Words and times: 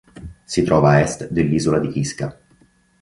Si 0.45 0.63
trova 0.63 0.93
a 0.93 0.99
est 1.01 1.29
dell'isola 1.31 1.77
di 1.77 1.89
Kiska. 1.89 2.35